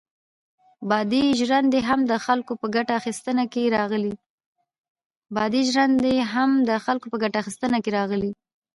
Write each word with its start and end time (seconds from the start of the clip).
بادي 0.89 1.23
ژرندې 1.39 1.79
هم 6.29 6.49
د 6.61 6.73
خلکو 6.89 7.13
په 7.13 7.17
ګټه 7.35 7.43
اخیستنه 7.51 7.77
کې 7.85 7.91
راغلې. 7.93 8.31